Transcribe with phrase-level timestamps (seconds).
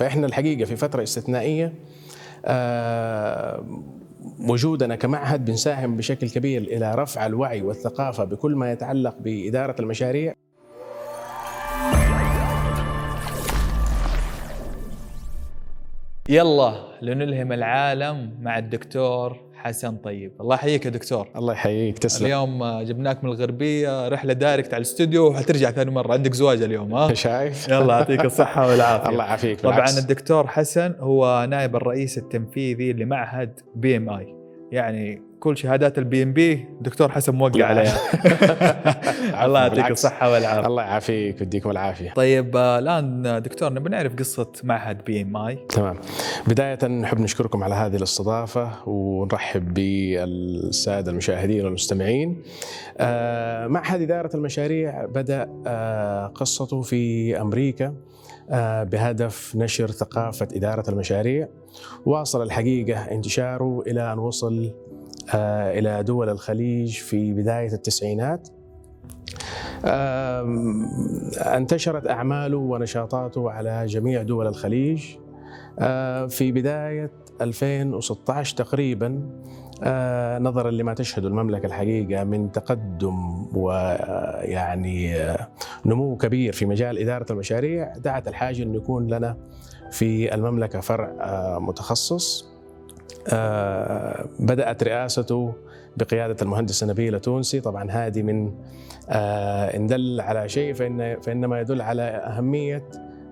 [0.00, 1.72] فإحنا الحقيقة في فترة استثنائية
[2.44, 3.64] آه،
[4.40, 10.34] وجودنا كمعهد بنساهم بشكل كبير إلى رفع الوعي والثقافة بكل ما يتعلق بإدارة المشاريع.
[16.28, 20.32] يلا لنلهم العالم مع الدكتور حسن طيب.
[20.40, 21.28] الله يحييك يا دكتور.
[21.36, 22.26] الله يحييك تسلم.
[22.26, 26.12] اليوم جبناك من الغربية رحلة direct على الاستوديو وحترجع ثاني مرة.
[26.12, 29.08] عندك زواج اليوم ها؟ شايف؟ يلا يعطيك الصحة والعافية.
[29.08, 29.98] الله يعافيك طبعا بالعكس.
[29.98, 34.34] الدكتور حسن هو نائب الرئيس التنفيذي لمعهد PMI
[34.72, 37.64] يعني كل شهادات ال PMP دكتور حسن موقع.
[37.66, 37.96] عليها.
[39.44, 39.92] الله يعطيك بالعكس.
[39.92, 40.66] الصحة والعافية.
[40.66, 42.12] الله يعافيك ويديكم العافية.
[42.12, 45.96] طيب آه، الآن دكتور نبي نعرف قصة معهد PMI تمام.
[46.46, 52.42] بداية نحب نشكركم على هذه الاستضافة ونرحب بالسادة المشاهدين والمستمعين.
[52.98, 57.94] آه، معهد إدارة المشاريع بدأ آه، قصته في أمريكا
[58.50, 61.48] آه، بهدف نشر ثقافة إدارة المشاريع.
[62.06, 64.70] واصل الحقيقة انتشاره إلى أن وصل
[65.34, 68.48] آه، إلى دول الخليج في بداية التسعينات.
[71.56, 75.04] انتشرت أعماله ونشاطاته على جميع دول الخليج.
[75.78, 79.30] آه، في بداية 2016 تقريبا
[79.82, 85.16] آه، نظرا لما تشهد المملكة الحقيقة من تقدم ويعني
[85.86, 89.36] نمو كبير في مجال إدارة المشاريع دعت الحاجة أن يكون لنا
[89.90, 91.12] في المملكة فرع
[91.58, 92.49] متخصص.
[94.38, 95.54] بدأت رئاسته
[95.96, 98.52] بقيادة المهندس نبيل تونسي طبعا هذه من
[99.10, 102.82] آه، إن دل على شيء فإن فإنما يدل على أهمية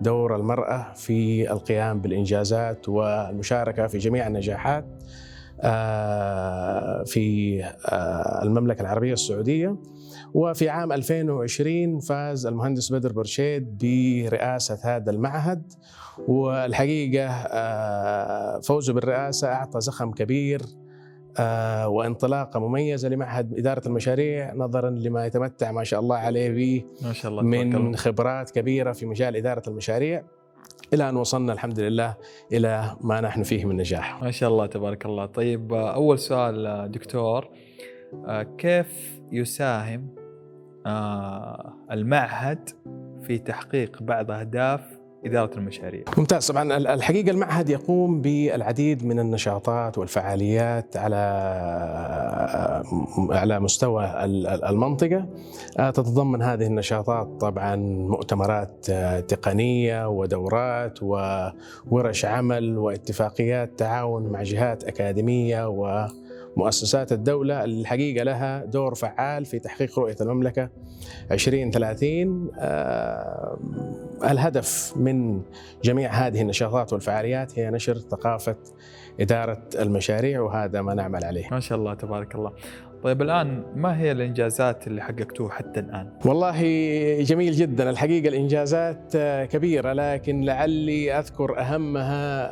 [0.00, 4.84] دور المرأة في القيام بالإنجازات والمشاركة في جميع النجاحات
[5.60, 9.76] آه، في آه، المملكة العربية السعودية.
[10.34, 15.72] وفي عام 2020 فاز المهندس بدر برشيد برئاسة هذا المعهد
[16.28, 20.62] والحقيقة آه، فوزه بالرئاسة أعطى زخم كبير
[21.38, 27.12] آه، وانطلاقة مميزة لمعهد إدارة المشاريع نظرا لما يتمتع ما شاء الله عليه به ما
[27.12, 27.96] شاء الله من.
[27.96, 30.24] خبرات كبيرة في مجال إدارة المشاريع.
[30.94, 32.16] إلى أن وصلنا الحمد لله
[32.52, 34.22] إلى ما نحن فيه من نجاح.
[34.22, 35.26] ما شاء الله تبارك الله.
[35.26, 37.50] طيب آه، أول سؤال دكتور
[38.58, 40.23] كيف يساهم
[41.90, 42.68] المعهد
[43.22, 44.80] في تحقيق بعض أهداف
[45.26, 46.04] إدارة المشاريع.
[46.18, 46.46] ممتاز.
[46.50, 51.16] طبعا ال- الحقيقة المعهد يقوم بالعديد من النشاطات والفعاليات على
[53.30, 55.26] على مستوى ال- ال- المنطقة.
[55.78, 57.76] آه، تتضمن هذه النشاطات طبعا
[58.08, 65.68] مؤتمرات آه، تقنية ودورات وورش عمل واتفاقيات تعاون مع جهات أكاديمية
[66.56, 70.68] ومؤسسات الدولة الحقيقة لها دور فعال في تحقيق رؤية المملكة
[71.30, 73.58] 2030 آه،
[74.24, 75.42] الهدف من
[75.84, 78.56] جميع هذه النشاطات والفعاليات هي نشر ثقافة
[79.20, 81.48] إدارة المشاريع وهذا ما نعمل عليه.
[81.50, 82.52] ما شاء الله تبارك الله.
[83.04, 86.62] طيب الآن ما هي الإنجازات اللي حققتوها حتى الآن؟ والله
[87.22, 87.90] جميل جدا.
[87.90, 92.46] الحقيقة الإنجازات آه، كبيرة لكن لعلي أذكر أهمها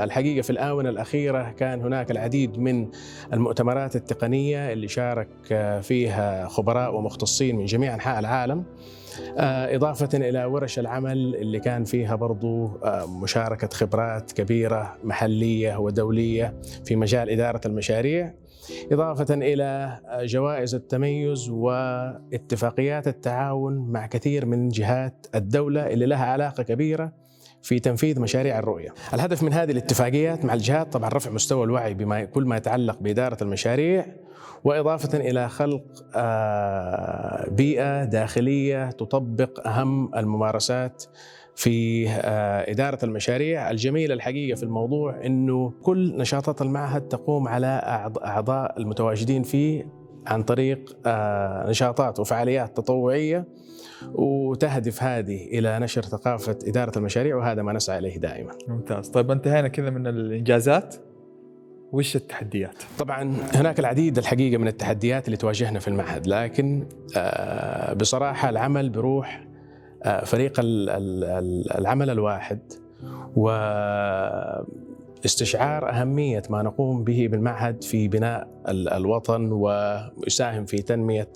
[0.00, 2.88] آه، الحقيقة في الآونة الأخيرة كان هناك العديد من
[3.32, 8.64] المؤتمرات التقنية اللي شارك آه، فيها خبراء ومختصين من جميع أنحاء العالم
[9.38, 12.80] إضافة إلى ورش العمل اللي كان فيها برضو
[13.22, 18.34] مشاركة خبرات كبيرة محلية ودولية في مجال إدارة المشاريع.
[18.92, 27.12] إضافة إلى جوائز التميز واتفاقيات التعاون مع كثير من جهات الدولة اللي لها علاقة كبيرة
[27.62, 28.94] في تنفيذ مشاريع الرؤية.
[29.14, 33.38] الهدف من هذه الاتفاقيات مع الجهات طبعا رفع مستوى الوعي بما كل ما يتعلق بإدارة
[33.42, 34.06] المشاريع
[34.64, 35.84] وإضافة إلى خلق
[36.14, 41.04] آه، بيئة داخلية تطبق أهم الممارسات
[41.56, 48.24] في آه، إدارة المشاريع الجميل الحقيقة في الموضوع أنه كل نشاطات المعهد تقوم على أعض-
[48.24, 49.88] أعضاء المتواجدين فيه
[50.26, 53.44] عن طريق آه، نشاطات وفعاليات تطوعية
[54.14, 58.52] وتهدف هذه إلى نشر ثقافة إدارة المشاريع وهذا ما نسعى إليه دائما.
[58.68, 59.08] ممتاز.
[59.08, 60.94] طيب انتهينا كذا من الإنجازات.
[61.92, 66.86] وش التحديات؟ طبعا هناك العديد الحقيقة من التحديات اللي تواجهنا في المعهد لكن
[67.16, 69.45] آه، بصراحة العمل بروح
[70.24, 72.58] فريق ال- ال- العمل الواحد
[75.24, 81.28] واستشعار أهمية ما نقوم به بالمعهد في بناء ال- الوطن ويساهم في تنمية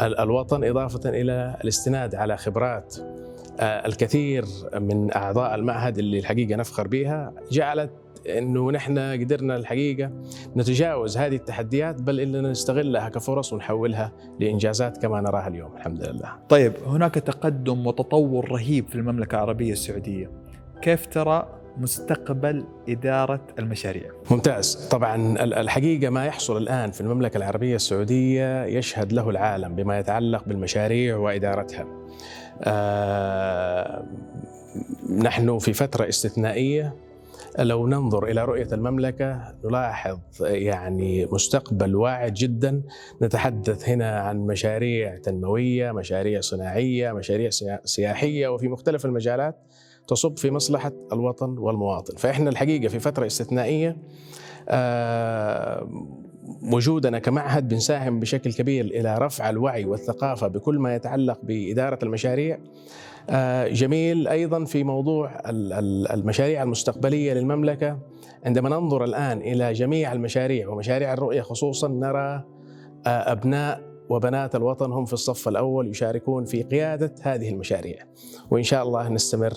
[0.00, 2.96] ال- الوطن إضافة إلى الاستناد على خبرات
[3.60, 4.44] آه، الكثير
[4.80, 7.90] من أعضاء المعهد اللي الحقيقة نفخر بها جعلت
[8.26, 10.10] إنه نحن قدرنا الحقيقة
[10.56, 16.32] نتجاوز هذه التحديات بل إننا نستغلها كفرص ونحولها لإنجازات كما نراها اليوم الحمد لله.
[16.48, 20.30] طيب هناك تقدم وتطور رهيب في المملكة العربية السعودية
[20.82, 28.64] كيف ترى مستقبل إدارة المشاريع؟ ممتاز طبعا الحقيقة ما يحصل الآن في المملكة العربية السعودية
[28.64, 31.86] يشهد له العالم بما يتعلق بالمشاريع وإدارتها
[32.62, 34.04] آه
[35.18, 36.94] نحن في فترة استثنائية
[37.58, 42.82] لو ننظر إلى رؤية المملكة نلاحظ يعني مستقبل واعد جدا.
[43.22, 47.50] نتحدث هنا عن مشاريع تنموية، مشاريع صناعية، مشاريع
[47.84, 49.56] سياحية وفي مختلف المجالات
[50.08, 53.96] تصب في مصلحة الوطن والمواطن، فإحنا الحقيقة في فترة استثنائية
[54.68, 55.88] آه،
[56.62, 62.58] وجودنا كمعهد بنساهم بشكل كبير إلى رفع الوعي والثقافة بكل ما يتعلق بإدارة المشاريع.
[63.30, 65.42] آه، جميل أيضا في موضوع
[66.14, 67.98] المشاريع المستقبلية للمملكة.
[68.44, 72.44] عندما ننظر الآن إلى جميع المشاريع ومشاريع الرؤية خصوصا نرى
[73.06, 77.96] آه، أبناء وبنات الوطن هم في الصف الأول يشاركون في قيادة هذه المشاريع.
[78.50, 79.52] وإن شاء الله نستمر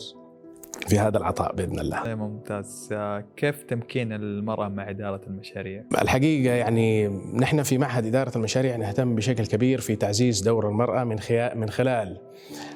[0.87, 2.03] في هذا العطاء بإذن الله.
[2.03, 2.93] طيب، ممتاز،
[3.37, 9.45] كيف تمكين المرأة مع إدارة المشاريع؟ الحقيقة يعني نحن في معهد إدارة المشاريع نهتم بشكل
[9.45, 11.17] كبير في تعزيز دور المرأة من
[11.55, 12.17] من خلال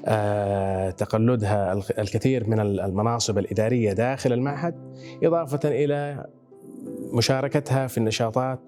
[0.06, 4.76] آه، تقلدها الكثير من المناصب الإدارية داخل المعهد
[5.24, 6.26] إضافة إلى
[7.14, 8.60] مشاركتها في النشاطات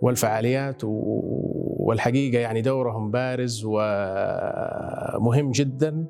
[0.00, 6.06] والفعاليات والحقيقة يعني دورهم بارز ومهم جدا.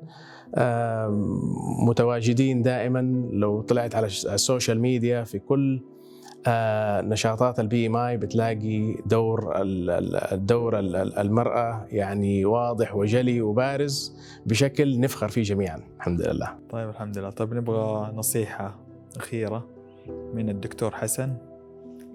[1.87, 5.81] متواجدين دائما لو طلعت على ال social media في كل
[6.47, 9.53] آه، نشاطات ال PMI بتلاقي دور
[10.31, 10.79] الدور
[11.19, 14.15] المرأة يعني واضح وجلي وبارز
[14.45, 15.79] بشكل نفخر فيه جميعا.
[15.97, 16.55] الحمد لله.
[16.69, 18.75] طيب الحمد لله، طيب نبغى نصيحة
[19.17, 19.67] أخيرة
[20.33, 21.50] من الدكتور حسن.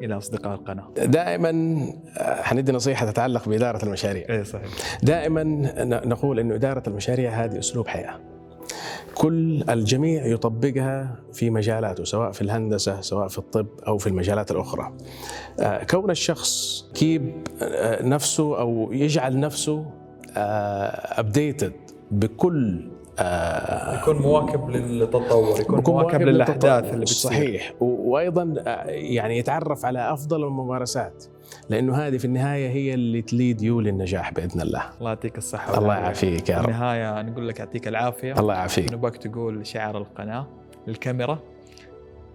[0.03, 0.89] إلى أصدقاء القناة.
[0.97, 1.79] دائما
[2.19, 4.27] آه، حندي نصيحة تتعلق بإدارة المشاريع.
[4.31, 4.69] اي صحيح.
[5.03, 5.45] دائما
[5.85, 8.21] نقول إنه إدارة المشاريع هذه أسلوب حياة.
[9.15, 14.93] كل الجميع يطبقها في مجالاته سواء في الهندسة سواء في الطب أو في المجالات الأخرى.
[15.61, 17.33] آه، كون الشخص keep
[17.63, 19.87] آه، نفسه أو يجعل نفسه
[20.37, 21.73] updated
[22.11, 27.31] بكل آه يكون مواكب للتطور يكون مواكب, مواكب للأحداث اللي بتصير.
[27.31, 27.75] صحيح.
[27.81, 31.25] وأيضا آه، يعني يتعرف على أفضل الممارسات
[31.71, 34.83] لأنه هذه في النهاية هي اللي ت lead you للنجاح بإذن الله.
[34.99, 36.63] الله يعطيك الصحة الله يعافيك يا رب.
[36.63, 38.33] في النهايه نقول لك يعطيك العافية.
[38.33, 38.93] الله يعافيك.
[38.93, 40.47] نبغاك تقول شعار القناة
[40.87, 41.39] للكاميرا.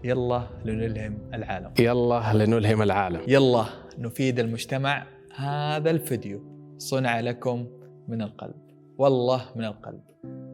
[0.03, 1.71] يلا لنلهم العالم.
[1.79, 3.21] يلا لنلهم العالم.
[3.27, 3.65] يلا
[3.97, 5.03] نفيد المجتمع.
[5.35, 6.43] هذا الفيديو
[6.77, 7.65] صنع لكم
[8.07, 8.55] من القلب.
[8.97, 10.01] والله من القلب.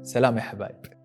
[0.08, 0.97] سلام يا حبايب.